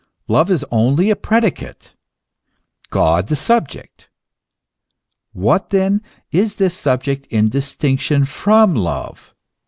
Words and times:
Love 0.27 0.49
is 0.49 0.65
only 0.71 1.11
a 1.11 1.15
predicate, 1.15 1.93
God 2.89 3.27
the 3.27 3.35
subject. 3.35 4.09
What, 5.31 5.69
then, 5.69 6.01
is 6.31 6.55
this 6.55 6.75
subject 6.75 7.27
in 7.27 7.49
distinction 7.49 8.25
from 8.25 8.73
love 8.73 9.35